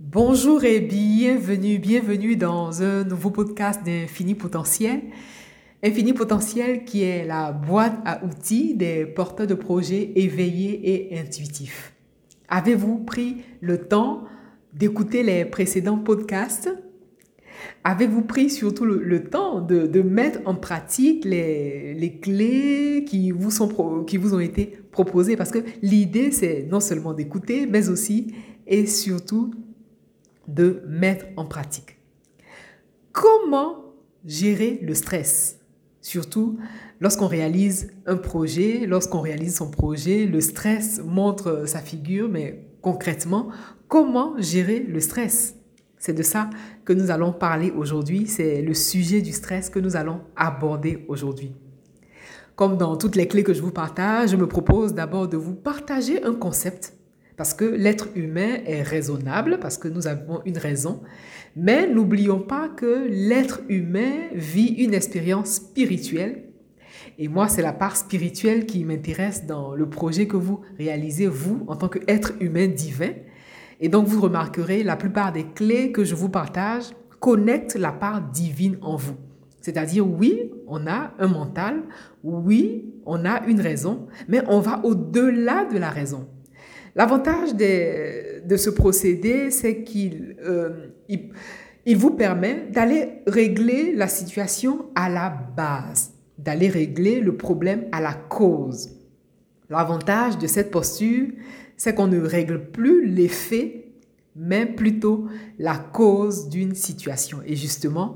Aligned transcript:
Bonjour 0.00 0.64
et 0.64 0.80
bienvenue, 0.80 1.78
bienvenue 1.78 2.34
dans 2.34 2.82
un 2.82 3.04
nouveau 3.04 3.30
podcast 3.30 3.80
d'Infini 3.86 4.34
Potentiel. 4.34 5.02
Infini 5.84 6.12
Potentiel 6.12 6.84
qui 6.84 7.04
est 7.04 7.24
la 7.24 7.52
boîte 7.52 7.96
à 8.04 8.24
outils 8.24 8.74
des 8.74 9.06
porteurs 9.06 9.46
de 9.46 9.54
projets 9.54 10.10
éveillés 10.16 11.12
et 11.12 11.20
intuitifs. 11.20 11.92
Avez-vous 12.48 13.04
pris 13.04 13.36
le 13.60 13.86
temps 13.86 14.24
d'écouter 14.72 15.22
les 15.22 15.44
précédents 15.44 15.98
podcasts? 15.98 16.74
Avez-vous 17.84 18.22
pris 18.22 18.50
surtout 18.50 18.86
le, 18.86 19.22
temps 19.22 19.60
de, 19.60 20.02
mettre 20.02 20.40
en 20.44 20.56
pratique 20.56 21.24
les, 21.24 22.18
clés 22.20 23.04
qui 23.06 23.30
vous, 23.30 23.52
sont, 23.52 24.02
qui 24.04 24.16
vous 24.16 24.34
ont 24.34 24.40
été 24.40 24.76
proposées? 24.90 25.36
Parce 25.36 25.52
que 25.52 25.60
l'idée, 25.82 26.32
c'est 26.32 26.66
non 26.68 26.80
seulement 26.80 27.14
d'écouter, 27.14 27.66
mais 27.66 27.88
aussi 27.90 28.34
et 28.66 28.86
surtout 28.86 29.52
de 30.48 30.82
mettre 30.86 31.26
en 31.36 31.44
pratique. 31.44 31.98
Comment 33.12 33.94
gérer 34.24 34.80
le 34.82 34.94
stress? 34.94 35.60
Surtout 36.00 36.58
lorsqu'on 37.00 37.26
réalise 37.26 37.92
un 38.06 38.16
projet, 38.16 38.86
lorsqu'on 38.86 39.20
réalise 39.20 39.56
son 39.56 39.70
projet, 39.70 40.26
le 40.26 40.40
stress 40.40 41.00
montre 41.04 41.64
sa 41.66 41.80
figure, 41.80 42.28
mais 42.28 42.66
concrètement, 42.82 43.48
comment 43.88 44.34
gérer 44.38 44.80
le 44.80 45.00
stress? 45.00 45.56
C'est 45.98 46.12
de 46.12 46.22
ça 46.22 46.50
que 46.84 46.92
nous 46.92 47.10
allons 47.10 47.32
parler 47.32 47.70
aujourd'hui, 47.70 48.26
c'est 48.26 48.60
le 48.60 48.74
sujet 48.74 49.22
du 49.22 49.32
stress 49.32 49.70
que 49.70 49.78
nous 49.78 49.96
allons 49.96 50.20
aborder 50.36 51.06
aujourd'hui. 51.08 51.52
Comme 52.56 52.76
dans 52.76 52.96
toutes 52.96 53.16
les 53.16 53.26
clés 53.26 53.42
que 53.42 53.54
je 53.54 53.62
vous 53.62 53.72
partage, 53.72 54.30
je 54.30 54.36
me 54.36 54.46
propose 54.46 54.92
d'abord 54.92 55.28
de 55.28 55.36
vous 55.36 55.54
partager 55.54 56.22
un 56.22 56.34
concept 56.34 56.92
parce 57.36 57.54
que 57.54 57.64
l'être 57.64 58.08
humain 58.14 58.58
est 58.66 58.82
raisonnable, 58.82 59.58
parce 59.60 59.78
que 59.78 59.88
nous 59.88 60.06
avons 60.06 60.40
une 60.44 60.58
raison. 60.58 61.00
Mais 61.56 61.88
n'oublions 61.88 62.40
pas 62.40 62.68
que 62.68 63.06
l'être 63.08 63.60
humain 63.68 64.28
vit 64.32 64.74
une 64.74 64.94
expérience 64.94 65.52
spirituelle. 65.54 66.44
Et 67.18 67.28
moi, 67.28 67.48
c'est 67.48 67.62
la 67.62 67.72
part 67.72 67.96
spirituelle 67.96 68.66
qui 68.66 68.84
m'intéresse 68.84 69.46
dans 69.46 69.74
le 69.74 69.88
projet 69.88 70.26
que 70.26 70.36
vous 70.36 70.60
réalisez, 70.78 71.26
vous, 71.26 71.64
en 71.68 71.76
tant 71.76 71.88
qu'être 71.88 72.32
humain 72.40 72.66
divin. 72.66 73.12
Et 73.80 73.88
donc, 73.88 74.06
vous 74.06 74.20
remarquerez, 74.20 74.82
la 74.82 74.96
plupart 74.96 75.32
des 75.32 75.44
clés 75.44 75.92
que 75.92 76.04
je 76.04 76.14
vous 76.14 76.28
partage 76.28 76.84
connectent 77.20 77.76
la 77.76 77.92
part 77.92 78.20
divine 78.20 78.78
en 78.82 78.96
vous. 78.96 79.16
C'est-à-dire, 79.60 80.06
oui, 80.06 80.52
on 80.66 80.86
a 80.86 81.12
un 81.18 81.26
mental, 81.26 81.82
oui, 82.22 82.92
on 83.06 83.24
a 83.24 83.44
une 83.46 83.60
raison, 83.60 84.06
mais 84.28 84.42
on 84.46 84.60
va 84.60 84.84
au-delà 84.84 85.64
de 85.64 85.78
la 85.78 85.90
raison. 85.90 86.28
L'avantage 86.96 87.54
de 87.54 88.56
ce 88.56 88.70
procédé, 88.70 89.50
c'est 89.50 89.82
qu'il 89.82 90.36
euh, 90.46 90.90
il, 91.08 91.96
vous 91.96 92.12
permet 92.12 92.68
d'aller 92.70 93.22
régler 93.26 93.92
la 93.94 94.06
situation 94.06 94.86
à 94.94 95.08
la 95.08 95.28
base, 95.28 96.12
d'aller 96.38 96.68
régler 96.68 97.20
le 97.20 97.36
problème 97.36 97.86
à 97.90 98.00
la 98.00 98.14
cause. 98.14 98.90
L'avantage 99.70 100.38
de 100.38 100.46
cette 100.46 100.70
posture, 100.70 101.28
c'est 101.76 101.94
qu'on 101.94 102.06
ne 102.06 102.20
règle 102.20 102.70
plus 102.70 103.06
l'effet, 103.06 103.88
mais 104.36 104.64
plutôt 104.64 105.26
la 105.58 105.76
cause 105.76 106.48
d'une 106.48 106.76
situation. 106.76 107.38
Et 107.44 107.56
justement, 107.56 108.14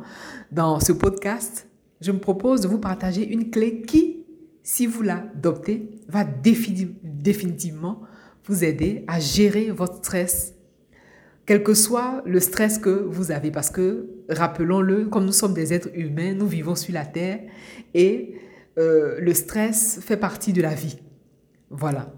dans 0.53 0.79
ce 0.79 0.93
podcast, 0.93 1.67
je 2.01 2.13
me 2.13 2.19
propose 2.19 2.61
de 2.61 2.69
vous 2.69 2.79
partager 2.79 3.27
une 3.27 3.51
clé 3.51 3.83
qui, 3.83 4.25
si 4.63 4.87
vous 4.87 5.03
l'adoptez, 5.03 5.91
va 6.07 6.23
définitivement 6.25 8.03
vous 8.49 8.65
aider 8.65 9.05
à 9.07 9.21
gérer 9.21 9.71
votre 9.71 9.97
stress, 9.97 10.55
quel 11.47 11.63
que 11.63 11.75
soit 11.75 12.23
le 12.27 12.41
stress 12.41 12.79
que 12.79 12.91
vous 12.91 13.31
avez. 13.31 13.51
Parce 13.51 13.71
que, 13.71 14.09
rappelons-le, 14.29 15.07
comme 15.07 15.27
nous 15.27 15.33
sommes 15.33 15.55
des 15.55 15.73
êtres 15.73 15.91
humains, 15.95 16.35
nous 16.35 16.47
vivons 16.47 16.75
sur 16.75 16.95
la 16.95 17.07
Terre 17.07 17.41
et 17.95 18.35
euh, 18.79 19.17
le 19.21 19.35
stress 19.35 20.01
fait 20.03 20.17
partie 20.17 20.53
de 20.53 20.63
la 20.63 20.75
vie. 20.75 20.99
Voilà. 21.71 22.13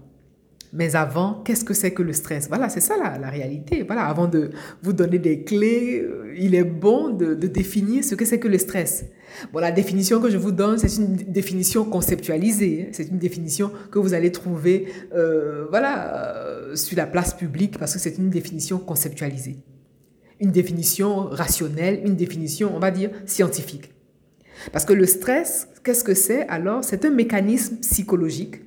Mais 0.73 0.95
avant, 0.95 1.41
qu'est-ce 1.43 1.65
que 1.65 1.73
c'est 1.73 1.91
que 1.91 2.01
le 2.01 2.13
stress? 2.13 2.47
Voilà, 2.47 2.69
c'est 2.69 2.79
ça 2.79 2.95
la, 2.97 3.29
réalité. 3.29 3.83
Voilà, 3.83 4.05
avant 4.05 4.27
de 4.27 4.51
vous 4.81 4.93
donner 4.93 5.19
des 5.19 5.43
clés, 5.43 5.99
euh, 6.01 6.33
il 6.37 6.55
est 6.55 6.63
bon 6.63 7.09
de, 7.09 7.33
définir 7.33 8.05
ce 8.05 8.15
que 8.15 8.23
c'est 8.23 8.39
que 8.39 8.47
le 8.47 8.57
stress. 8.57 9.05
Bon, 9.51 9.59
la 9.59 9.71
définition 9.71 10.21
que 10.21 10.29
je 10.29 10.37
vous 10.37 10.53
donne, 10.53 10.77
c'est 10.77 10.95
une 10.95 11.15
définition 11.15 11.83
conceptualisée. 11.83 12.85
Hein. 12.87 12.89
C'est 12.93 13.09
une 13.09 13.17
définition 13.17 13.71
que 13.91 13.99
vous 13.99 14.13
allez 14.13 14.31
trouver, 14.31 14.87
euh, 15.13 15.65
voilà, 15.69 16.15
euh, 16.15 16.75
sur 16.77 16.95
la 16.95 17.05
place 17.05 17.33
publique 17.33 17.77
parce 17.77 17.93
que 17.93 17.99
c'est 17.99 18.17
une 18.17 18.29
définition 18.29 18.79
conceptualisée. 18.79 19.57
Une 20.39 20.51
définition 20.51 21.25
rationnelle, 21.25 22.01
une 22.05 22.15
définition, 22.15 22.73
on 22.73 22.79
va 22.79 22.91
dire, 22.91 23.09
scientifique. 23.25 23.91
Parce 24.71 24.85
que 24.85 24.93
le 24.93 25.05
stress, 25.05 25.67
qu'est-ce 25.83 26.03
que 26.05 26.13
c'est? 26.13 26.47
Alors 26.47 26.83
C'est 26.83 27.03
un 27.03 27.09
mécanisme 27.09 27.77
psychologique, 27.77 28.61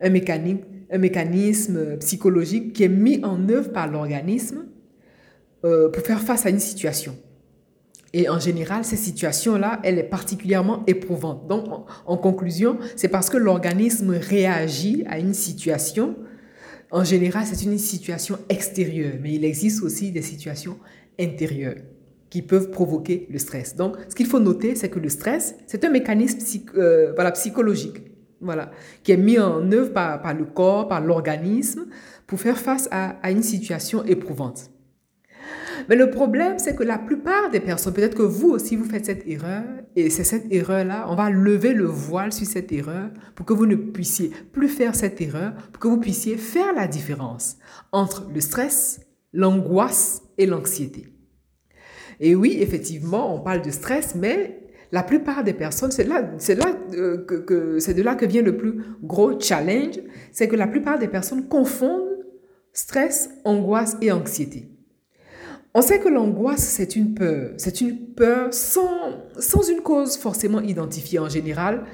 un 0.00 0.10
mécanisme 0.10 0.60
un 0.90 0.98
mécanisme 0.98 1.96
psychologique 1.98 2.72
qui 2.72 2.84
est 2.84 2.88
mis 2.88 3.24
en 3.24 3.48
œuvre 3.48 3.72
par 3.72 3.90
l'organisme 3.90 4.66
euh, 5.64 5.88
pour 5.88 6.02
faire 6.02 6.20
face 6.20 6.46
à 6.46 6.50
une 6.50 6.60
situation. 6.60 7.16
Et 8.12 8.28
en 8.28 8.38
général, 8.38 8.84
cette 8.84 9.00
situation-là, 9.00 9.80
elle 9.82 9.98
est 9.98 10.04
particulièrement 10.04 10.84
éprouvante. 10.86 11.48
Donc, 11.48 11.66
en, 12.06 12.16
conclusion, 12.16 12.78
c'est 12.94 13.08
parce 13.08 13.28
que 13.28 13.36
l'organisme 13.36 14.10
réagit 14.10 15.04
à 15.06 15.18
une 15.18 15.34
situation. 15.34 16.16
En 16.90 17.04
général, 17.04 17.44
c'est 17.46 17.62
une 17.64 17.76
situation 17.78 18.38
extérieure, 18.48 19.14
mais 19.20 19.34
il 19.34 19.44
existe 19.44 19.82
aussi 19.82 20.12
des 20.12 20.22
situations 20.22 20.78
intérieures 21.20 21.76
qui 22.30 22.42
peuvent 22.42 22.70
provoquer 22.70 23.26
le 23.30 23.38
stress. 23.38 23.76
Donc, 23.76 23.96
ce 24.08 24.14
qu'il 24.14 24.26
faut 24.26 24.40
noter, 24.40 24.76
c'est 24.76 24.88
que 24.88 24.98
le 24.98 25.08
stress, 25.08 25.56
c'est 25.66 25.84
un 25.84 25.90
mécanisme 25.90 26.38
euh, 26.76 27.30
psychologique 27.32 27.98
voilà, 28.40 28.70
qui 29.02 29.12
est 29.12 29.16
mis 29.16 29.38
en 29.38 29.70
œuvre 29.72 29.92
par, 29.92 30.34
le 30.34 30.44
corps, 30.44 30.88
par 30.88 31.00
l'organisme, 31.00 31.86
pour 32.26 32.40
faire 32.40 32.58
face 32.58 32.88
à, 32.90 33.16
à, 33.22 33.30
une 33.30 33.42
situation 33.42 34.04
éprouvante. 34.04 34.70
Mais 35.88 35.96
le 35.96 36.10
problème, 36.10 36.58
c'est 36.58 36.74
que 36.74 36.82
la 36.82 36.98
plupart 36.98 37.50
des 37.50 37.60
personnes, 37.60 37.92
peut-être 37.92 38.16
que 38.16 38.22
vous 38.22 38.50
aussi, 38.50 38.76
vous 38.76 38.84
faites 38.84 39.06
cette 39.06 39.26
erreur, 39.26 39.62
et 39.94 40.10
c'est 40.10 40.24
cette 40.24 40.52
erreur-là, 40.52 41.06
on 41.08 41.14
va 41.14 41.30
lever 41.30 41.72
le 41.72 41.84
voile 41.84 42.32
sur 42.32 42.46
cette 42.46 42.72
erreur 42.72 43.10
pour 43.34 43.46
que 43.46 43.52
vous 43.52 43.66
ne 43.66 43.76
puissiez 43.76 44.30
plus 44.52 44.68
faire 44.68 44.94
cette 44.94 45.20
erreur, 45.20 45.54
pour 45.72 45.80
que 45.80 45.88
vous 45.88 46.00
puissiez 46.00 46.36
faire 46.36 46.72
la 46.74 46.88
différence 46.88 47.58
entre 47.92 48.28
le 48.32 48.40
stress, 48.40 49.00
l'angoisse 49.32 50.22
et 50.38 50.46
l'anxiété. 50.46 51.08
Et 52.20 52.34
oui, 52.34 52.56
effectivement, 52.60 53.34
on 53.34 53.40
parle 53.40 53.62
de 53.62 53.70
stress, 53.70 54.14
mais 54.14 54.65
la 54.92 55.02
plupart 55.02 55.44
des 55.44 55.52
personnes, 55.52 55.90
euh, 55.98 56.36
c'est 56.38 57.94
de 57.94 58.02
là 58.02 58.14
que 58.14 58.26
vient 58.26 58.42
le 58.42 58.56
plus 58.56 58.82
gros 59.02 59.38
challenge, 59.40 60.00
c'est 60.32 60.48
que 60.48 60.56
la 60.56 60.66
plupart 60.66 60.98
des 60.98 61.08
personnes 61.08 61.48
confondent 61.48 62.24
stress, 62.72 63.30
angoisse 63.44 63.96
et 64.00 64.12
anxiété. 64.12 64.68
On 65.74 65.82
sait 65.82 65.98
que 65.98 66.08
l'angoisse, 66.08 66.62
c'est 66.62 66.96
une 66.96 67.14
peur. 67.14 67.50
C'est 67.58 67.80
une 67.80 68.14
peur 68.14 68.52
sans, 68.52 69.24
sans 69.38 69.68
une 69.68 69.80
cause 69.80 70.16
forcément 70.16 70.60
identifiée 70.60 71.18
en 71.18 71.28
général. 71.28 71.84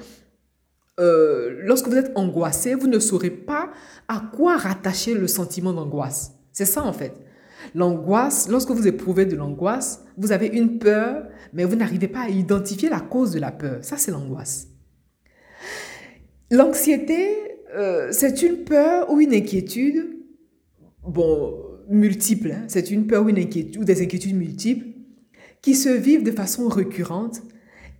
Euh, 1.00 1.58
lorsque 1.64 1.88
vous 1.88 1.96
êtes 1.96 2.12
angoissé, 2.14 2.74
vous 2.74 2.86
ne 2.86 2.98
saurez 2.98 3.30
pas 3.30 3.70
à 4.06 4.22
quoi 4.34 4.56
rattacher 4.56 5.14
le 5.14 5.26
sentiment 5.26 5.72
d'angoisse. 5.72 6.32
C'est 6.52 6.64
ça 6.66 6.82
en 6.84 6.92
fait. 6.92 7.14
L'angoisse, 7.74 8.48
lorsque 8.48 8.70
vous 8.70 8.86
éprouvez 8.86 9.26
de 9.26 9.36
l'angoisse, 9.36 10.04
vous 10.16 10.32
avez 10.32 10.46
une 10.46 10.78
peur, 10.78 11.26
mais 11.52 11.64
vous 11.64 11.76
n'arrivez 11.76 12.08
pas 12.08 12.22
à 12.22 12.28
identifier 12.28 12.88
la 12.88 13.00
cause 13.00 13.32
de 13.32 13.38
la 13.38 13.52
peur. 13.52 13.78
Ça, 13.82 13.96
c'est 13.96 14.10
l'angoisse. 14.10 14.68
L'anxiété, 16.50 17.30
euh, 17.74 18.08
c'est 18.12 18.42
une 18.42 18.58
peur 18.58 19.10
ou 19.10 19.20
une 19.20 19.34
inquiétude, 19.34 20.18
bon, 21.02 21.54
multiple, 21.88 22.52
hein. 22.52 22.64
c'est 22.68 22.90
une 22.90 23.06
peur 23.06 23.24
ou 23.24 23.30
une 23.30 23.38
inquiétude, 23.38 23.80
ou 23.80 23.84
des 23.84 24.02
inquiétudes 24.02 24.36
multiples, 24.36 24.86
qui 25.62 25.74
se 25.74 25.88
vivent 25.88 26.24
de 26.24 26.30
façon 26.30 26.68
récurrente. 26.68 27.40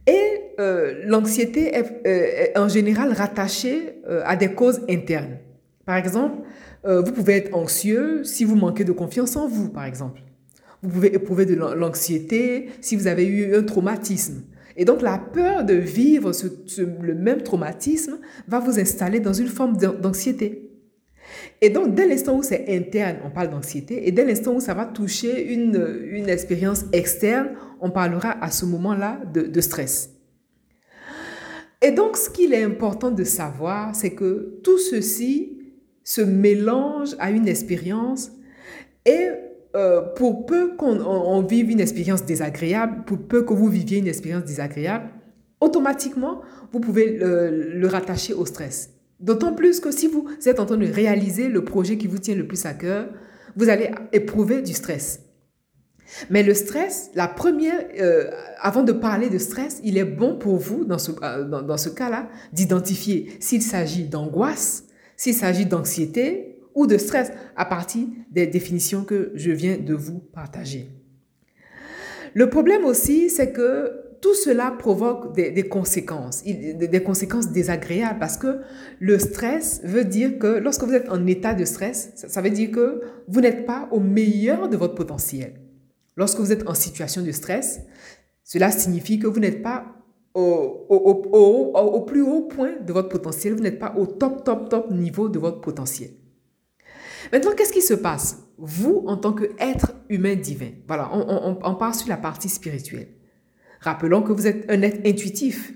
Et 0.07 0.21
euh, 0.61 1.03
l'anxiété 1.07 1.75
euh, 1.77 1.83
est, 2.05 2.59
en 2.59 2.69
général 2.69 3.13
rattachée 3.13 4.03
à 4.25 4.37
des 4.37 4.53
causes 4.53 4.83
internes. 4.91 5.39
Par 5.85 5.97
exemple, 5.97 6.43
euh, 6.85 7.03
vous 7.03 7.13
pouvez 7.13 7.35
être 7.35 7.55
anxieux 7.55 8.25
si 8.25 8.45
vous 8.45 8.57
manquez 8.57 8.85
de 8.85 8.93
confiance 8.93 9.37
en 9.37 9.49
vous, 9.49 9.69
par 9.69 9.85
exemple. 9.85 10.23
Vous 10.83 10.91
pouvez 10.91 11.15
éprouver 11.15 11.47
de 11.47 11.55
l'anxiété 11.55 12.71
si 12.81 12.97
vous 12.97 13.07
avez 13.07 13.27
eu 13.27 13.55
un 13.55 13.63
traumatisme. 13.63 14.43
Et 14.77 14.85
donc 14.85 15.03
la 15.03 15.19
peur 15.19 15.65
de 15.65 15.75
vivre 15.75 16.33
le 17.01 17.15
même 17.15 17.43
traumatisme 17.43 18.19
va 18.49 18.59
vous 18.59 18.81
installer 18.81 19.21
dans 19.21 19.33
une 19.33 19.49
forme 19.49 19.77
d'anxiété. 19.77 20.71
Et 21.61 21.71
donc 21.71 21.95
dès 21.95 22.09
l'instant 22.09 22.37
où 22.37 22.43
c'est 22.43 22.67
interne, 22.69 23.19
on 23.25 23.31
parle 23.31 23.51
d'anxiété, 23.51 24.09
et 24.09 24.13
dès 24.13 24.25
l'instant 24.25 24.55
où 24.55 24.61
ça 24.61 24.75
va 24.75 24.87
toucher 24.87 25.53
une, 25.53 26.05
une 26.11 26.29
expérience 26.29 26.85
externe, 26.93 27.51
on 27.81 27.91
parlera 27.91 28.33
à 28.43 28.51
ce 28.51 28.65
moment-là 28.65 29.21
de, 29.33 29.43
de 29.43 29.61
stress. 29.61 30.11
Et 31.81 31.93
donc 31.93 32.17
ce 32.17 32.31
qu'il 32.31 32.53
est 32.53 32.65
important 32.65 33.11
de 33.11 33.25
savoir, 33.25 33.95
c'est 33.95 34.15
que 34.15 34.59
tout 34.65 34.79
ceci 34.79 35.62
se 36.05 36.21
mélange 36.21 37.17
à 37.19 37.31
une 37.31 37.49
expérience 37.49 38.33
et 39.07 39.29
euh, 39.75 40.03
pour 40.03 40.45
peu 40.45 40.77
qu'on 40.77 41.43
vive 41.43 41.71
une 41.71 41.81
expérience 41.81 42.25
désagréable, 42.25 43.05
pour 43.07 43.19
peu 43.19 43.43
que 43.43 43.55
vous 43.55 43.69
viviez 43.69 43.99
une 43.99 44.07
expérience 44.07 44.45
désagréable, 44.45 45.09
automatiquement, 45.61 46.43
vous 46.73 46.81
pouvez 46.81 47.19
le, 47.19 47.87
rattacher 47.87 48.35
au 48.35 48.45
stress. 48.45 48.91
D'autant 49.21 49.55
plus 49.55 49.81
que 49.81 49.91
si 49.91 50.09
vous 50.09 50.29
êtes 50.45 50.61
en 50.61 50.67
train 50.67 50.77
de 50.77 50.87
réaliser 50.87 51.49
le 51.49 51.65
projet 51.65 51.97
qui 51.97 52.07
vous 52.07 52.19
tient 52.19 52.35
le 52.35 52.47
plus 52.47 52.67
à 52.67 52.75
cœur, 52.75 53.09
vous 53.57 53.69
allez 53.69 53.91
éprouver 54.13 54.61
du 54.61 54.73
stress. 54.73 55.21
Mais 56.29 56.43
le 56.43 56.53
stress, 56.53 57.11
la 57.15 57.29
première, 57.29 57.87
euh, 57.99 58.31
avant 58.61 58.83
de 58.83 58.93
parler 58.93 59.31
de 59.31 59.39
stress, 59.39 59.81
il 59.85 59.97
est 59.97 60.05
bon 60.05 60.37
pour 60.37 60.57
vous, 60.57 60.85
dans 60.85 60.99
ce, 60.99 61.13
euh, 61.23 61.45
dans 61.45 61.77
ce 61.79 61.89
cas-là, 61.89 62.29
d'identifier 62.53 63.31
s'il 63.41 63.63
s'agit 63.63 64.05
d'angoisse, 64.05 64.85
s'il 65.23 65.35
s'agit 65.35 65.67
d'anxiété, 65.67 66.59
ou 66.75 66.89
de 66.89 66.99
stress 66.99 67.31
à 67.55 67.65
partir 67.65 68.09
des 68.33 68.49
définitions 68.49 69.05
que 69.05 69.31
je 69.37 69.53
viens 69.53 69.77
de 69.77 69.95
vous 69.95 70.19
partager. 70.19 70.91
Le 72.35 72.49
problème 72.49 72.85
aussi, 72.85 73.31
c'est 73.31 73.53
que 73.53 74.01
tout 74.21 74.35
cela 74.35 74.73
provoque 74.73 75.33
des, 75.33 75.69
conséquences, 75.69 76.43
des, 76.43 77.03
conséquences 77.05 77.53
désagréables 77.53 78.19
parce 78.19 78.37
que 78.37 78.63
le 78.99 79.17
stress 79.21 79.81
veut 79.85 80.05
dire 80.05 80.41
que 80.41 80.59
lorsque 80.59 80.83
vous 80.83 80.95
êtes 80.95 81.09
en 81.09 81.25
état 81.29 81.55
de 81.55 81.65
stress, 81.65 82.11
ça, 82.17 82.41
veut 82.41 82.51
dire 82.51 82.73
que 82.73 83.03
vous 83.29 83.41
n'êtes 83.41 83.65
pas 83.65 83.89
au 83.93 84.01
meilleur 84.01 84.69
de 84.69 84.77
votre 84.77 84.97
potentiel. 84.97 85.55
Lorsque 86.17 86.41
vous 86.41 86.51
êtes 86.51 86.69
en 86.69 86.75
situation 86.75 87.23
de 87.23 87.31
stress, 87.31 87.81
cela 88.43 88.73
signifie 88.73 89.21
que 89.21 89.29
vous 89.29 89.39
n'êtes 89.39 89.63
pas 89.63 90.02
au, 90.35 90.87
au, 90.89 91.73
au, 91.75 92.01
plus 92.03 92.23
haut 92.23 92.43
point 92.43 92.77
de 92.81 92.93
votre 92.93 93.09
potentiel, 93.09 93.55
vous 93.55 93.61
n'êtes 93.61 93.79
pas 93.79 93.95
au 93.97 94.07
top, 94.07 94.45
top, 94.45 94.69
top 94.69 94.91
niveau 94.91 95.29
de 95.29 95.39
votre 95.39 95.61
potentiel. 95.61 96.11
Maintenant, 97.33 97.53
qu'est-ce 97.57 97.73
qui 97.73 97.83
se 97.83 97.95
passe? 97.95 98.43
Vous, 98.59 99.05
en 99.07 99.17
tant 99.17 99.33
qu'être 99.33 99.93
humain 100.09 100.35
divin, 100.35 100.71
voilà, 100.87 101.11
on, 101.13 101.59
on, 101.63 101.75
part 101.75 101.95
sur 101.95 102.09
la 102.09 102.17
partie 102.17 102.49
spirituelle. 102.49 103.09
Rappelons 103.81 104.23
que 104.23 104.33
vous 104.33 104.47
êtes 104.47 104.71
un 104.71 104.83
être 104.83 105.07
intuitif. 105.07 105.75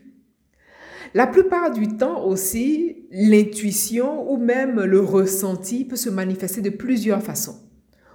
La 1.15 1.27
plupart 1.27 1.71
du 1.71 1.97
temps 1.97 2.25
aussi, 2.25 3.07
l'intuition 3.11 4.31
ou 4.31 4.37
même 4.37 4.81
le 4.81 5.01
ressenti 5.01 5.85
peut 5.85 5.97
se 5.97 6.11
manifester 6.11 6.61
de 6.61 6.71
plusieurs 6.71 7.23
façons. 7.23 7.57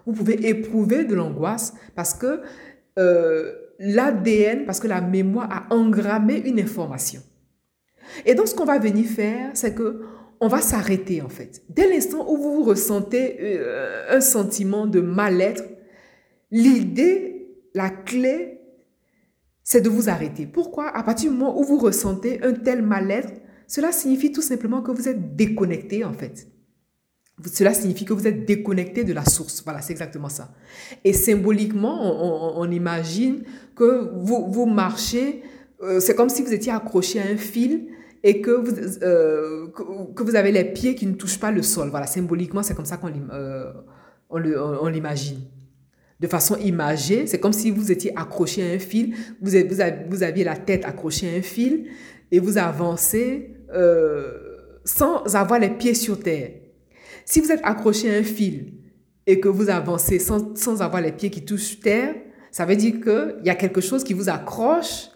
Vous 0.05 0.13
pouvez 0.13 0.47
éprouver 0.47 1.05
de 1.05 1.15
l'angoisse 1.15 1.73
parce 1.95 2.13
que 2.13 2.41
euh, 2.99 3.53
l'ADN, 3.81 4.65
parce 4.65 4.79
que 4.79 4.87
la 4.87 5.01
mémoire 5.01 5.49
a 5.51 5.73
engrammé 5.73 6.37
une 6.45 6.59
information. 6.59 7.21
Et 8.25 8.35
donc, 8.35 8.47
ce 8.47 8.55
qu'on 8.55 8.65
va 8.65 8.77
venir 8.77 9.05
faire, 9.07 9.51
c'est 9.53 9.73
que 9.73 10.01
on 10.43 10.47
va 10.47 10.59
s'arrêter 10.59 11.21
en 11.21 11.29
fait. 11.29 11.61
Dès 11.69 11.87
l'instant 11.87 12.25
où 12.27 12.35
vous 12.35 12.63
ressentez 12.63 13.37
euh, 13.41 14.07
un 14.09 14.21
sentiment 14.21 14.87
de 14.87 14.99
mal-être, 14.99 15.63
l'idée, 16.49 17.47
la 17.75 17.91
clé, 17.91 18.59
c'est 19.63 19.81
de 19.81 19.89
vous 19.89 20.09
arrêter. 20.09 20.47
Pourquoi? 20.47 20.89
À 20.89 21.03
partir 21.03 21.29
du 21.31 21.37
moment 21.37 21.59
où 21.59 21.63
vous 21.63 21.77
ressentez 21.77 22.43
un 22.43 22.53
tel 22.53 22.81
mal-être, 22.81 23.31
cela 23.67 23.91
signifie 23.91 24.31
tout 24.31 24.41
simplement 24.41 24.81
que 24.81 24.91
vous 24.91 25.07
êtes 25.07 25.35
déconnecté 25.35 26.03
en 26.03 26.13
fait. 26.13 26.47
Cela 27.45 27.73
signifie 27.73 28.05
que 28.05 28.13
vous 28.13 28.27
êtes 28.27 28.45
déconnecté 28.45 29.03
de 29.03 29.13
la 29.13 29.25
source. 29.25 29.61
Voilà, 29.63 29.81
c'est 29.81 29.93
exactement 29.93 30.29
ça. 30.29 30.53
Et 31.03 31.13
symboliquement, 31.13 32.59
on, 32.59 32.69
imagine 32.71 33.43
que 33.75 34.11
vous, 34.13 34.65
marchez, 34.65 35.41
euh, 35.81 35.99
c'est 35.99 36.15
comme 36.15 36.29
si 36.29 36.41
vous 36.41 36.53
étiez 36.53 36.71
accroché 36.71 37.19
à 37.19 37.23
un 37.23 37.37
fil 37.37 37.87
et 38.23 38.41
que 38.41 38.51
vous, 38.51 39.03
euh, 39.03 39.67
que 40.15 40.23
vous 40.23 40.35
avez 40.35 40.51
les 40.51 40.65
pieds 40.65 40.95
qui 40.95 41.05
ne 41.05 41.13
touchent 41.13 41.39
pas 41.39 41.51
le 41.51 41.61
sol. 41.61 41.89
Voilà, 41.89 42.07
symboliquement, 42.07 42.63
c'est 42.63 42.75
comme 42.75 42.85
ça 42.85 42.97
qu'on 42.97 43.11
euh, 43.31 43.71
on 44.29 44.87
l'imagine. 44.87 45.39
De 46.19 46.27
façon 46.27 46.55
imagée, 46.57 47.25
c'est 47.25 47.39
comme 47.39 47.53
si 47.53 47.71
vous 47.71 47.91
étiez 47.91 48.15
accroché 48.15 48.61
à 48.61 48.75
un 48.75 48.79
fil, 48.79 49.15
vous, 49.41 49.51
vous, 50.09 50.23
aviez 50.23 50.43
la 50.43 50.55
tête 50.55 50.85
accrochée 50.85 51.33
à 51.33 51.37
un 51.37 51.41
fil 51.41 51.87
et 52.31 52.39
vous 52.39 52.59
avancez 52.59 53.55
sans 54.85 55.35
avoir 55.35 55.59
les 55.59 55.69
pieds 55.69 55.95
sur 55.95 56.19
terre. 56.19 56.60
Si 57.25 57.39
vous 57.39 57.51
êtes 57.51 57.61
accroché 57.63 58.13
à 58.13 58.17
un 58.19 58.23
fil 58.23 58.73
et 59.27 59.39
que 59.39 59.47
vous 59.47 59.69
avancez 59.69 60.19
sans, 60.19 60.55
sans 60.55 60.81
avoir 60.81 61.01
les 61.01 61.11
pieds 61.11 61.29
qui 61.29 61.45
touchent 61.45 61.79
terre, 61.79 62.15
ça 62.51 62.65
veut 62.65 62.75
dire 62.75 62.99
qu'il 63.01 63.45
y 63.45 63.49
a 63.49 63.55
quelque 63.55 63.81
chose 63.81 64.03
qui 64.03 64.13
vous 64.13 64.29
accroche 64.29 65.09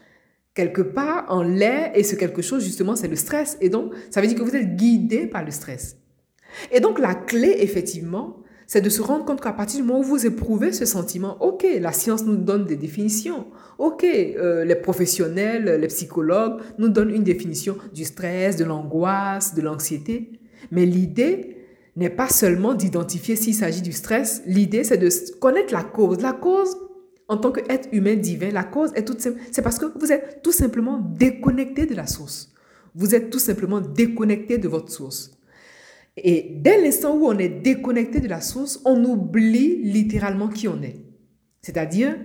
quelque 0.53 0.81
part 0.81 1.25
en 1.27 1.43
l'air 1.43 1.91
et 1.93 2.03
ce 2.03 2.15
quelque 2.15 2.41
chose, 2.41 2.63
justement, 2.63 2.95
c'est 2.95 3.09
le 3.09 3.17
stress. 3.17 3.57
Et 3.61 3.69
donc, 3.69 3.93
ça 4.09 4.21
veut 4.21 4.27
dire 4.27 4.37
que 4.37 4.43
vous 4.43 4.55
êtes 4.55 4.75
guidé 4.75 5.27
par 5.27 5.43
le 5.43 5.51
stress. 5.51 5.97
Et 6.71 6.79
donc, 6.79 6.97
la 6.97 7.13
clé, 7.13 7.57
effectivement, 7.59 8.37
c'est 8.65 8.81
de 8.81 8.89
se 8.89 9.01
rendre 9.01 9.25
compte 9.25 9.41
qu'à 9.41 9.51
partir 9.51 9.81
du 9.81 9.85
moment 9.85 9.99
où 9.99 10.03
vous 10.03 10.25
éprouvez 10.25 10.71
ce 10.71 10.85
sentiment, 10.85 11.37
ok, 11.41 11.67
la 11.79 11.91
science 11.91 12.25
nous 12.25 12.37
donne 12.37 12.65
des 12.65 12.77
définitions, 12.77 13.47
ok, 13.77 14.03
euh, 14.03 14.65
les 14.65 14.75
professionnels, 14.75 15.65
les 15.79 15.87
psychologues 15.87 16.61
nous 16.79 16.89
donnent 16.89 17.11
une 17.11 17.23
définition 17.23 17.77
du 17.93 18.05
stress, 18.05 18.55
de 18.55 18.63
l'angoisse, 18.63 19.53
de 19.53 19.61
l'anxiété, 19.61 20.39
mais 20.71 20.85
l'idée 20.85 21.54
n'est 21.95 22.09
pas 22.09 22.29
seulement 22.29 22.73
d'identifier 22.73 23.35
s'il 23.35 23.53
s'agit 23.55 23.81
du 23.81 23.91
stress, 23.91 24.41
l'idée 24.45 24.83
c'est 24.83 24.97
de 24.97 25.09
connaître 25.39 25.73
la 25.73 25.83
cause. 25.83 26.21
La 26.21 26.33
cause, 26.33 26.75
en 27.27 27.37
tant 27.37 27.51
qu'être 27.51 27.89
humain 27.91 28.15
divin, 28.15 28.51
la 28.51 28.63
cause 28.63 28.91
est 28.95 29.05
toute 29.05 29.21
simple. 29.21 29.39
C'est 29.51 29.61
parce 29.61 29.79
que 29.79 29.85
vous 29.97 30.11
êtes 30.11 30.41
tout 30.43 30.51
simplement 30.51 30.99
déconnecté 30.99 31.85
de 31.85 31.95
la 31.95 32.05
source. 32.05 32.51
Vous 32.93 33.15
êtes 33.15 33.29
tout 33.29 33.39
simplement 33.39 33.81
déconnecté 33.81 34.57
de 34.57 34.67
votre 34.67 34.91
source. 34.91 35.31
Et 36.17 36.53
dès 36.55 36.81
l'instant 36.81 37.17
où 37.17 37.25
on 37.27 37.37
est 37.37 37.49
déconnecté 37.49 38.19
de 38.21 38.27
la 38.27 38.41
source, 38.41 38.79
on 38.85 39.03
oublie 39.03 39.81
littéralement 39.83 40.47
qui 40.47 40.67
on 40.67 40.81
est. 40.81 40.95
C'est-à-dire, 41.61 42.15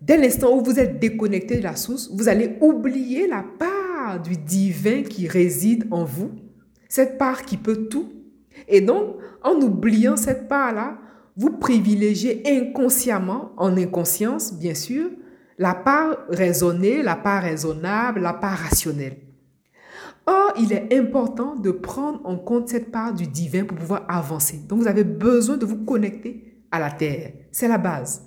dès 0.00 0.16
l'instant 0.16 0.56
où 0.56 0.62
vous 0.62 0.78
êtes 0.78 1.00
déconnecté 1.00 1.56
de 1.56 1.62
la 1.62 1.74
source, 1.74 2.10
vous 2.12 2.28
allez 2.28 2.56
oublier 2.60 3.26
la 3.26 3.44
part 3.58 4.22
du 4.22 4.36
divin 4.36 5.02
qui 5.02 5.26
réside 5.26 5.86
en 5.90 6.04
vous, 6.04 6.30
cette 6.88 7.18
part 7.18 7.44
qui 7.44 7.56
peut 7.56 7.88
tout. 7.88 8.12
Et 8.68 8.80
donc, 8.80 9.16
en 9.42 9.54
oubliant 9.54 10.16
cette 10.16 10.48
part-là, 10.48 10.98
vous 11.36 11.50
privilégiez 11.50 12.42
inconsciemment, 12.46 13.52
en 13.56 13.76
inconscience 13.76 14.54
bien 14.54 14.74
sûr, 14.74 15.10
la 15.58 15.74
part 15.74 16.16
raisonnée, 16.28 17.02
la 17.02 17.16
part 17.16 17.42
raisonnable, 17.42 18.20
la 18.20 18.34
part 18.34 18.58
rationnelle. 18.58 19.18
Or, 20.26 20.54
il 20.58 20.72
est 20.72 20.96
important 20.96 21.54
de 21.56 21.70
prendre 21.70 22.20
en 22.24 22.38
compte 22.38 22.68
cette 22.68 22.90
part 22.90 23.12
du 23.12 23.26
divin 23.26 23.64
pour 23.64 23.76
pouvoir 23.76 24.04
avancer. 24.08 24.60
Donc, 24.68 24.80
vous 24.80 24.88
avez 24.88 25.04
besoin 25.04 25.56
de 25.56 25.66
vous 25.66 25.84
connecter 25.84 26.64
à 26.70 26.78
la 26.78 26.90
terre. 26.90 27.32
C'est 27.52 27.68
la 27.68 27.78
base. 27.78 28.26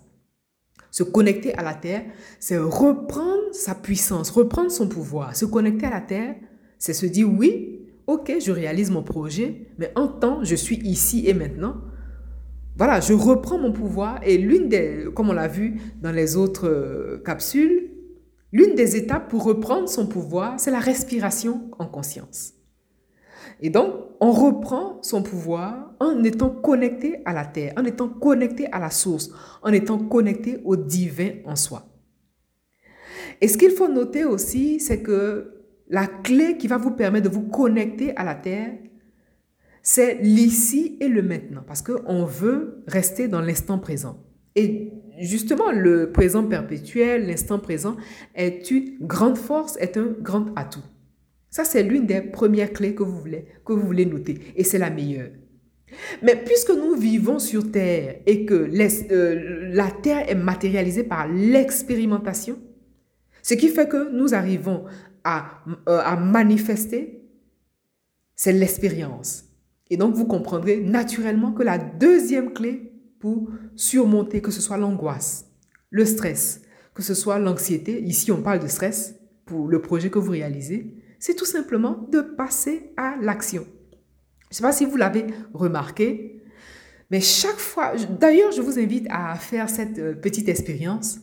Se 0.92 1.04
connecter 1.04 1.56
à 1.58 1.64
la 1.64 1.74
terre, 1.74 2.06
c'est 2.40 2.58
reprendre 2.58 3.52
sa 3.52 3.76
puissance, 3.76 4.30
reprendre 4.30 4.72
son 4.72 4.88
pouvoir. 4.88 5.36
Se 5.36 5.46
connecter 5.46 5.86
à 5.86 5.92
la 5.92 6.02
terre, 6.02 6.36
c'est 6.78 6.94
se 6.94 7.06
dire 7.06 7.28
oui, 7.30 7.87
ok, 8.08 8.34
je 8.40 8.52
réalise 8.52 8.90
mon 8.90 9.04
projet, 9.04 9.68
mais 9.78 9.92
en 9.96 10.08
temps, 10.08 10.44
je 10.44 10.56
suis 10.56 10.78
ici 10.78 11.28
et 11.28 11.34
maintenant 11.34 11.76
voilà, 12.78 13.00
je 13.00 13.14
reprends 13.14 13.58
mon 13.58 13.72
pouvoir 13.72 14.20
et 14.24 14.38
l'une 14.38 14.70
des, 14.70 15.08
comme 15.16 15.32
on 15.32 15.34
l'a 15.34 15.48
vu 15.48 15.82
dans 16.00 16.12
les 16.12 16.36
autres 16.38 16.68
euh, 16.68 17.18
capsules, 17.26 17.90
l'une 18.52 18.76
des 18.76 18.96
étapes 18.96 19.30
pour 19.30 19.44
reprendre 19.46 19.90
son 19.90 20.06
pouvoir, 20.06 20.60
c'est 20.60 20.70
la 20.70 20.80
respiration 20.80 21.72
en 21.80 21.88
conscience. 21.88 22.54
Et 23.62 23.72
donc, 23.72 23.96
on 24.22 24.32
reprend 24.32 25.00
son 25.02 25.24
pouvoir 25.24 25.96
en 26.00 26.24
étant 26.24 26.52
connecté 26.52 27.22
à 27.26 27.34
la 27.34 27.46
terre, 27.46 27.74
en 27.78 27.84
étant 27.84 28.10
connecté 28.10 28.68
à 28.72 28.78
la 28.78 28.92
source, 28.92 29.32
en 29.64 29.74
étant 29.74 29.98
connecté 29.98 30.60
au 30.64 30.76
divin 30.76 31.32
en 31.46 31.56
soi. 31.56 31.88
Et 33.42 33.48
ce 33.48 33.58
qu'il 33.58 33.72
faut 33.72 33.88
noter 33.88 34.24
aussi, 34.24 34.80
c'est 34.80 35.02
que 35.02 35.57
la 35.90 36.08
clé 36.08 36.58
qui 36.58 36.68
va 36.68 36.78
vous 36.78 36.92
permettre 36.92 37.30
de 37.30 37.34
vous 37.34 37.48
connecter 37.48 38.16
à 38.18 38.24
la 38.24 38.36
terre, 38.36 38.74
c'est 39.82 40.16
l'ici 40.22 40.98
et 41.00 41.08
le 41.08 41.22
maintenant, 41.22 41.64
parce 41.66 41.82
qu'on 41.82 42.26
veut 42.26 42.84
rester 42.88 43.28
dans 43.28 43.42
l'instant 43.42 43.80
présent. 43.80 44.22
Et 44.56 44.92
justement, 45.20 45.72
le 45.72 46.12
présent 46.12 46.44
perpétuel, 46.44 47.28
l'instant 47.28 47.60
présent, 47.60 47.96
est 48.36 48.70
une 48.70 48.98
grande 49.02 49.38
force, 49.38 49.78
est 49.78 49.98
un 49.98 50.08
grand 50.20 50.48
atout. 50.58 50.84
Ça, 51.50 51.64
c'est 51.64 51.84
l'une 51.84 52.06
des 52.06 52.22
premières 52.22 52.74
clés 52.74 52.94
que 52.94 53.04
vous 53.04 53.18
voulez, 53.18 53.46
que 53.66 53.72
vous 53.74 53.86
voulez 53.86 54.06
noter, 54.06 54.40
et 54.56 54.64
c'est 54.64 54.78
la 54.78 54.90
meilleure. 54.90 55.30
Mais 56.22 56.36
puisque 56.36 56.72
nous 56.72 56.96
vivons 56.96 57.40
sur 57.40 57.72
Terre 57.72 58.18
et 58.26 58.46
que 58.46 58.70
euh, 59.12 59.70
la 59.72 59.90
Terre 59.90 60.30
est 60.30 60.36
matérialisée 60.36 61.04
par 61.04 61.28
l'expérimentation, 61.30 62.60
ce 63.42 63.54
qui 63.54 63.70
fait 63.70 63.88
que 63.88 64.12
nous 64.12 64.34
arrivons 64.34 64.84
à, 65.28 65.62
euh, 65.90 66.00
à 66.00 66.16
manifester, 66.16 67.22
c'est 68.34 68.54
l'expérience. 68.54 69.44
Et 69.90 69.98
donc, 69.98 70.16
vous 70.16 70.26
comprendrez 70.26 70.80
naturellement 70.80 71.52
que 71.52 71.64
la 71.64 71.78
deuxième 71.78 72.54
clé 72.54 72.94
pour 73.20 73.50
surmonter, 73.76 74.42
que 74.42 74.52
ce 74.52 74.62
soit 74.62 74.78
l'angoisse, 74.78 75.52
le 75.90 76.06
stress, 76.06 76.62
que 76.94 77.04
ce 77.04 77.14
soit 77.14 77.40
l'anxiété, 77.40 78.02
ici 78.02 78.32
on 78.32 78.42
parle 78.42 78.60
de 78.60 78.68
stress 78.68 79.16
pour 79.46 79.68
le 79.68 79.82
projet 79.82 80.10
que 80.10 80.20
vous 80.20 80.32
réalisez, 80.32 80.96
c'est 81.20 81.36
tout 81.36 81.46
simplement 81.46 82.08
de 82.10 82.22
passer 82.22 82.94
à 82.96 83.18
l'action. 83.22 83.66
Je 84.44 84.48
ne 84.52 84.56
sais 84.56 84.64
pas 84.64 84.72
si 84.72 84.86
vous 84.86 84.98
l'avez 84.98 85.26
remarqué, 85.54 86.42
Mais 87.10 87.22
chaque 87.22 87.58
fois, 87.58 87.94
d'ailleurs, 88.20 88.52
je 88.52 88.62
vous 88.62 88.80
invite 88.80 89.08
à 89.10 89.36
faire 89.36 89.70
cette 89.70 89.98
euh, 89.98 90.14
petite 90.14 90.50
expérience. 90.50 91.20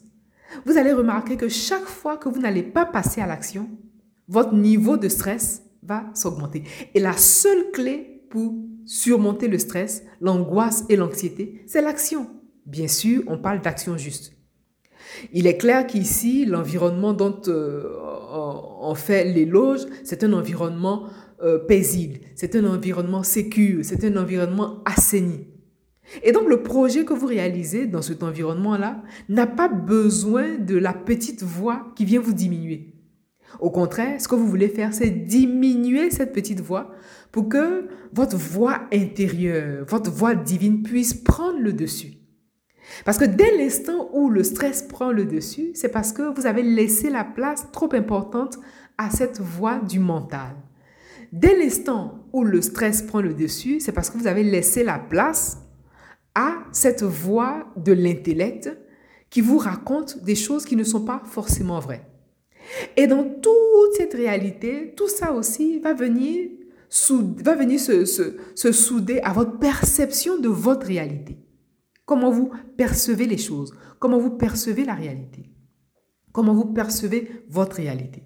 Vous 0.65 0.79
allez 0.79 0.93
remarquer 0.93 1.37
que 1.37 1.49
chaque 1.49 1.85
fois 1.85 2.17
que 2.17 2.29
vous 2.31 2.41
n'allez 2.41 2.63
pas 2.63 2.87
passer 2.87 3.21
à 3.21 3.27
l'action, 3.27 3.69
votre 4.29 4.55
niveau 4.55 4.97
de 4.97 5.09
stress 5.09 5.63
va 5.83 6.05
s'augmenter. 6.15 6.65
Et 6.95 7.01
la 7.01 7.17
seule 7.17 7.71
clé 7.73 8.23
pour 8.31 8.55
surmonter 8.87 9.49
le 9.49 9.59
stress, 9.59 10.05
l'angoisse 10.21 10.85
et 10.89 10.97
l'anxiété, 10.97 11.63
c'est 11.67 11.83
l'action. 11.83 12.29
Bien 12.67 12.89
sûr, 12.89 13.23
on 13.27 13.39
parle 13.39 13.61
d'action 13.61 13.97
juste. 13.97 14.33
Il 15.33 15.47
est 15.47 15.57
clair 15.57 15.87
qu'ici, 15.87 16.45
l'environnement 16.45 17.13
dont 17.13 17.41
euh, 17.49 17.85
on 18.81 18.95
fait 18.95 19.25
l'éloge, 19.25 19.81
c'est 20.03 20.25
un 20.25 20.33
environnement 20.33 21.05
euh, 21.43 21.59
paisible, 21.59 22.21
c'est 22.35 22.57
un 22.57 22.65
environnement 22.65 23.23
sécure, 23.23 23.85
c'est 23.85 24.05
un 24.05 24.17
environnement 24.17 24.83
assaini. 24.85 25.47
Et 26.23 26.33
donc 26.33 26.49
le 26.49 26.63
projet 26.63 27.05
que 27.05 27.15
vous 27.15 27.27
réalisez 27.27 27.87
dans 27.87 28.03
cet 28.03 28.23
environnement-là 28.23 29.03
n'a 29.29 29.47
pas 29.47 29.69
besoin 29.69 30.59
de 30.59 30.77
la 30.77 30.93
petite 30.93 31.43
voix 31.43 31.93
qui 31.97 32.05
vient 32.05 32.21
vous 32.21 32.35
diminuer. 32.35 32.94
Au 33.61 33.71
contraire, 33.71 34.21
ce 34.21 34.29
que 34.29 34.35
vous 34.35 34.47
voulez 34.47 34.69
faire, 34.69 34.93
c'est 34.93 35.11
diminuer 35.11 36.11
cette 36.11 36.33
petite 36.33 36.61
voix 36.61 36.91
pour 37.33 37.49
que 37.49 37.89
votre 38.13 38.37
voix 38.37 38.83
intérieure, 38.93 39.85
votre 39.89 40.11
voix 40.11 40.35
divine 40.35 40.83
puisse 40.83 41.15
prendre 41.15 41.59
le 41.59 41.73
dessus. 41.73 42.15
Parce 43.05 43.19
que 43.19 43.25
dès 43.25 43.57
l'instant 43.57 44.11
où 44.13 44.29
le 44.29 44.43
stress 44.43 44.83
prend 44.83 45.11
le 45.11 45.25
dessus, 45.25 45.71
c'est 45.75 45.89
parce 45.89 46.13
que 46.13 46.35
vous 46.35 46.47
avez 46.47 46.63
laissé 46.63 47.11
la 47.11 47.25
place 47.25 47.67
trop 47.73 47.93
importante 47.95 48.59
à 48.99 49.11
cette 49.11 49.41
voix 49.41 49.79
du 49.79 49.99
mental. 49.99 50.55
Dès 51.33 51.59
l'instant 51.59 52.27
où 52.33 52.45
le 52.45 52.61
stress 52.63 53.03
prend 53.03 53.21
le 53.21 53.35
dessus, 53.35 53.81
c'est 53.81 53.93
parce 53.93 54.11
que 54.11 54.19
vous 54.19 54.27
avez 54.27 54.45
laissé 54.45 54.85
la 54.85 54.99
place 54.99 55.59
à 56.35 56.59
cette 56.73 57.03
voix 57.03 57.67
de 57.77 57.93
l'intellect 57.93 58.71
qui 59.31 59.41
vous 59.41 59.59
raconte 59.59 60.23
des 60.23 60.37
choses 60.37 60.65
qui 60.65 60.77
ne 60.77 60.85
sont 60.85 61.05
pas 61.05 61.23
forcément 61.25 61.81
vraies. 61.81 62.07
Et 62.97 63.07
dans 63.07 63.25
toute 63.25 63.95
cette 63.97 64.15
réalité, 64.15 64.95
tout 64.97 65.09
ça 65.09 65.33
aussi 65.33 65.79
va 65.81 65.95
venir, 65.95 66.51
va 67.43 67.55
venir 67.55 67.81
se, 67.81 68.05
se 68.05 68.73
souder 68.73 69.21
à 69.21 69.33
votre 69.33 69.59
perception 69.59 70.39
de 70.39 70.49
votre 70.49 70.87
réalité. 70.87 71.39
Comment 72.07 72.31
vous 72.31 72.51
percevez 72.77 73.27
les 73.27 73.39
choses, 73.39 73.75
comment 73.99 74.19
vous 74.19 74.31
percevez 74.31 74.85
la 74.85 74.95
réalité, 74.95 75.51
comment 76.33 76.53
vous 76.53 76.67
percevez 76.67 77.31
votre 77.49 77.77
réalité. 77.77 78.23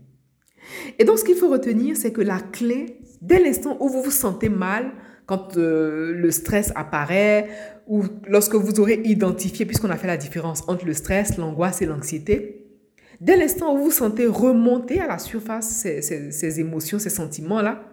Et 0.98 1.04
donc, 1.04 1.18
ce 1.18 1.24
qu'il 1.24 1.36
faut 1.36 1.48
retenir, 1.48 1.96
c'est 1.96 2.12
que 2.12 2.20
la 2.20 2.40
clé, 2.40 3.00
dès 3.22 3.42
l'instant 3.42 3.76
où 3.80 3.88
vous 3.88 4.02
vous 4.02 4.10
sentez 4.10 4.48
mal, 4.48 4.92
quand 5.26 5.56
euh, 5.56 6.12
le 6.12 6.30
stress 6.30 6.72
apparaît, 6.74 7.48
ou 7.86 8.02
lorsque 8.26 8.54
vous 8.54 8.80
aurez 8.80 9.00
identifié, 9.04 9.66
puisqu'on 9.66 9.90
a 9.90 9.96
fait 9.96 10.06
la 10.06 10.16
différence 10.16 10.64
entre 10.68 10.86
le 10.86 10.94
stress, 10.94 11.36
l'angoisse 11.36 11.82
et 11.82 11.86
l'anxiété, 11.86 12.57
dès 13.20 13.36
l'instant 13.36 13.74
où 13.74 13.84
vous 13.84 13.90
sentez 13.90 14.26
remonter 14.26 15.00
à 15.00 15.06
la 15.06 15.18
surface 15.18 15.68
ces, 15.68 16.60
émotions, 16.60 16.98
ces 16.98 17.10
sentiments-là, 17.10 17.84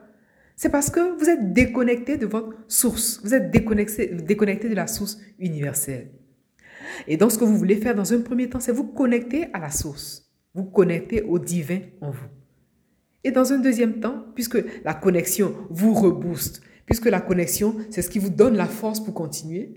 c'est 0.55 0.69
parce 0.69 0.89
que 0.89 1.17
vous 1.17 1.29
êtes 1.29 1.53
déconnecté 1.53 2.17
de 2.17 2.25
votre 2.25 2.55
source, 2.67 3.19
vous 3.23 3.33
êtes 3.33 3.51
déconnecté, 3.51 4.07
déconnecté 4.07 4.69
de 4.69 4.75
la 4.75 4.87
source 4.87 5.17
universelle. 5.39 6.11
Et 7.07 7.17
donc, 7.17 7.31
ce 7.31 7.37
que 7.37 7.43
vous 7.43 7.57
voulez 7.57 7.75
faire 7.75 7.95
dans 7.95 8.13
un 8.13 8.21
premier 8.21 8.49
temps, 8.49 8.59
c'est 8.59 8.71
vous 8.71 8.87
connecter 8.87 9.47
à 9.53 9.59
la 9.59 9.69
source, 9.69 10.31
vous 10.53 10.63
connecter 10.63 11.21
au 11.23 11.39
divin 11.39 11.79
en 11.99 12.11
vous. 12.11 12.27
Et 13.23 13.31
dans 13.31 13.51
un 13.51 13.57
deuxième 13.57 13.99
temps, 13.99 14.23
puisque 14.35 14.63
la 14.83 14.93
connexion 14.93 15.55
vous 15.69 15.93
rebooste, 15.93 16.61
puisque 16.85 17.07
la 17.07 17.19
connexion, 17.19 17.75
c'est 17.89 18.01
ce 18.01 18.09
qui 18.09 18.19
vous 18.19 18.29
donne 18.29 18.55
la 18.55 18.67
force 18.67 19.03
pour 19.03 19.13
continuer, 19.13 19.73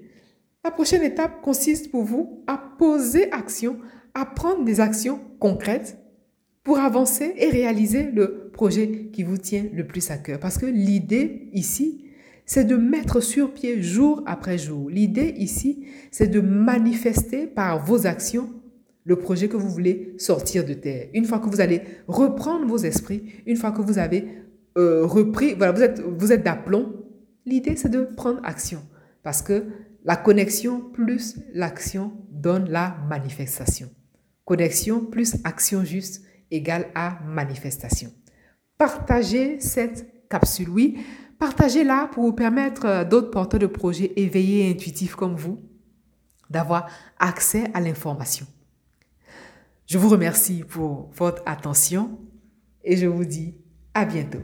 la 0.64 0.70
prochaine 0.70 1.02
étape 1.02 1.40
consiste 1.40 1.90
pour 1.90 2.02
vous 2.04 2.44
à 2.46 2.58
poser 2.78 3.32
action, 3.32 3.78
prendre 4.24 4.64
des 4.64 4.80
actions 4.80 5.20
concrètes 5.38 5.98
pour 6.64 6.78
avancer 6.78 7.32
et 7.36 7.48
réaliser 7.48 8.10
le 8.10 8.50
projet 8.52 9.08
qui 9.12 9.22
vous 9.22 9.38
tient 9.38 9.66
le 9.72 9.86
plus 9.86 10.10
à 10.10 10.18
cœur. 10.18 10.38
Parce 10.38 10.58
que 10.58 10.66
l'idée 10.66 11.48
ici, 11.52 12.04
c'est 12.44 12.64
de 12.64 12.76
mettre 12.76 13.20
sur 13.20 13.52
pied 13.52 13.82
jour 13.82 14.22
après 14.26 14.58
jour. 14.58 14.90
L'idée 14.90 15.34
ici, 15.36 15.86
c'est 16.10 16.28
de 16.28 16.40
manifester 16.40 17.46
par 17.46 17.84
vos 17.84 18.06
actions 18.06 18.50
le 19.04 19.16
projet 19.16 19.48
que 19.48 19.56
vous 19.56 19.70
voulez 19.70 20.14
sortir 20.18 20.64
de 20.66 20.74
terre. 20.74 21.08
Une 21.14 21.24
fois 21.24 21.38
que 21.38 21.48
vous 21.48 21.60
allez 21.60 21.82
reprendre 22.06 22.66
vos 22.66 22.76
esprits, 22.76 23.22
une 23.46 23.56
fois 23.56 23.72
que 23.72 23.80
vous 23.80 23.98
avez 23.98 24.28
euh, 24.76 25.06
repris, 25.06 25.54
voilà, 25.54 25.72
vous 25.72 25.82
êtes, 25.82 26.00
vous 26.00 26.32
êtes 26.32 26.44
d'aplomb, 26.44 26.92
l'idée 27.46 27.76
c'est 27.76 27.88
de 27.88 28.02
prendre 28.02 28.40
action. 28.44 28.80
Parce 29.22 29.40
que 29.40 29.64
la 30.04 30.16
connexion 30.16 30.80
plus 30.80 31.36
l'action 31.54 32.12
donne 32.30 32.68
la 32.68 32.96
manifestation. 33.08 33.88
Connexion 34.48 35.04
plus 35.04 35.36
action 35.44 35.84
juste 35.84 36.22
égale 36.50 36.88
à 36.94 37.18
manifestation. 37.26 38.10
Partagez 38.78 39.60
cette 39.60 40.26
capsule, 40.30 40.70
oui. 40.70 41.04
Partagez-la 41.38 42.08
pour 42.10 42.24
vous 42.24 42.32
permettre 42.32 42.86
à 42.86 43.04
d'autres 43.04 43.30
porteurs 43.30 43.60
de 43.60 43.66
projets 43.66 44.10
éveillés 44.16 44.66
et 44.66 44.70
intuitifs 44.70 45.16
comme 45.16 45.36
vous 45.36 45.60
d'avoir 46.48 46.88
accès 47.18 47.64
à 47.74 47.80
l'information. 47.82 48.46
Je 49.84 49.98
vous 49.98 50.08
remercie 50.08 50.64
pour 50.66 51.10
votre 51.10 51.42
attention 51.44 52.18
et 52.82 52.96
je 52.96 53.06
vous 53.06 53.26
dis 53.26 53.54
à 53.92 54.06
bientôt. 54.06 54.40